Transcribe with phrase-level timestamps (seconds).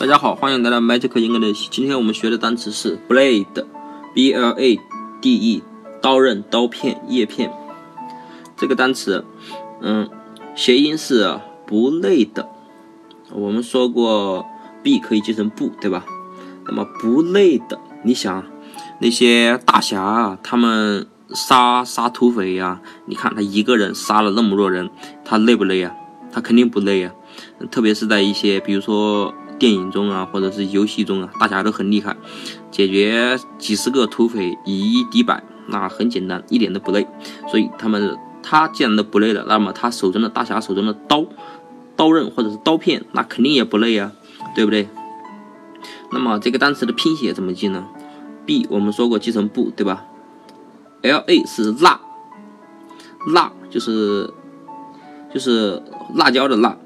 [0.00, 1.68] 大家好，欢迎来到 Magic English。
[1.70, 4.80] 今天我们学的单词是 blade，b l a
[5.20, 5.62] d e，
[6.00, 7.52] 刀刃、刀片、叶片。
[8.56, 9.26] 这个单词，
[9.82, 10.08] 嗯，
[10.54, 12.48] 谐音是不累的。
[13.30, 14.46] 我们说过
[14.82, 16.06] b 可以记成不，对吧？
[16.64, 18.42] 那么不累的，你想
[19.02, 24.88] 那些大侠啊，他们杀杀土匪呀，你看他一个人杀了那么多人，
[25.26, 25.94] 他累不累啊？
[26.32, 27.12] 他肯定不累啊。
[27.70, 29.34] 特别是在一些比如说。
[29.60, 32.16] 电影中啊，或者是游戏中啊，大家都很厉害，
[32.70, 37.06] 解决几十个土匪以一敌百，那很简单，一点都不累。
[37.48, 41.26] 所以他们他既然都不累了，那么他手中的大侠手中的刀、
[41.94, 44.12] 刀刃或者是刀片，那肯定也不累啊，
[44.54, 44.88] 对不对？
[46.10, 47.86] 那么这个单词的拼写怎么记呢
[48.46, 50.06] ？b 我们说过记成不，对吧
[51.02, 52.00] ？l a 是辣，
[53.26, 54.32] 辣就是
[55.32, 55.82] 就是
[56.14, 56.78] 辣椒的辣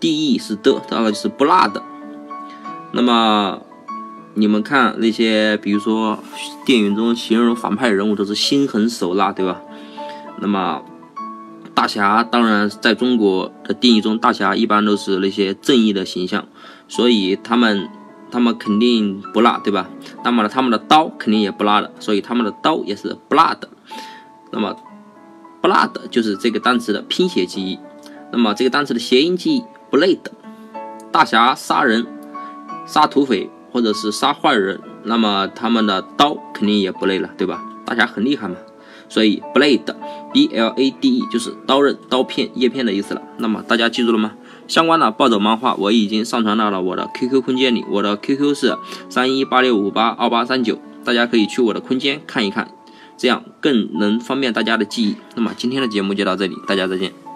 [0.00, 1.82] ，d e 是的，大概就是不辣的。
[2.92, 3.60] 那么，
[4.34, 6.18] 你们看那些，比如说
[6.64, 9.60] 电影中形容反派人物都是心狠手辣，对吧？
[10.40, 10.82] 那么
[11.74, 16.46] 大侠当然在中国的定义中，大侠一般都是那些正义的形象，
[16.88, 17.88] 所以他们
[18.30, 19.88] 他们肯定不辣，对吧？
[20.24, 23.68] 那么呢，他们的刀肯定也不辣的，所以他们的刀也是不辣的。
[24.50, 24.76] 那么
[25.60, 27.78] 不辣的就是这个单词的拼写记忆。
[28.32, 30.32] 那么这个单词的谐音记忆不累的，
[31.12, 32.06] 大侠杀人。
[32.86, 37.62] 杀土匪或者是杀坏人，那么他们的刀肯定也不累了，对吧？
[37.86, 38.56] 大侠很厉害嘛，
[39.08, 43.22] 所以 blade，b l a d e 就是刀刃、刀片、叶片的意思了。
[43.38, 44.32] 那么大家记住了吗？
[44.68, 48.76] 相关的暴走漫画我已经上传到了我的 QQ 空间里，我的 QQ 是
[49.08, 52.70] 三一八六五八二八三九，大家可以去我的空间看一看，
[53.16, 55.16] 这样更能方便大家的记忆。
[55.34, 57.29] 那么今天的节目就到这里，大家再见。